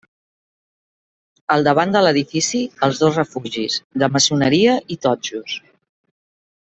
[1.55, 5.59] Al davant de l'edifici els dos refugis, de maçoneria i totxos.